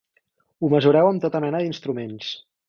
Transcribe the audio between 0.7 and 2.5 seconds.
mesureu amb tota mena d'instruments.